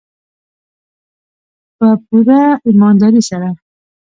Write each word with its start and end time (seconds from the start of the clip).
په 1.77 1.87
پوره 2.05 2.41
ایمانداري 2.67 3.21
سره. 3.29 3.49